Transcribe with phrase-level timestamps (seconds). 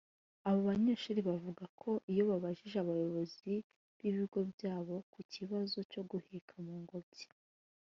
[0.47, 3.51] Abo banyeshuri bavuga ko iyo babajije abayobozi
[3.99, 7.25] b’ibigo byabo ku kibazo cyo guheka mu ngobyi